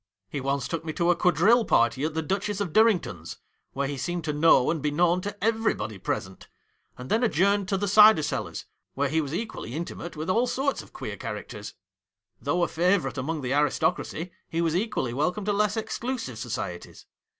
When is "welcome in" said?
15.13-15.55